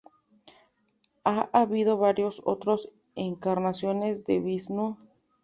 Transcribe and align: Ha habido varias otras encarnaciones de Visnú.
Ha 1.25 1.49
habido 1.53 1.95
varias 1.99 2.41
otras 2.43 2.89
encarnaciones 3.13 4.25
de 4.25 4.39
Visnú. 4.39 4.97